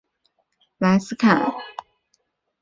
[0.79, 1.53] 莱斯坎。